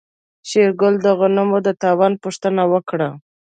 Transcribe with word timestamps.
شېرګل 0.49 0.95
د 1.05 1.07
غنمو 1.19 1.57
د 1.67 1.69
تاوان 1.81 2.13
پوښتنه 2.23 2.63
وکړه. 2.73 3.09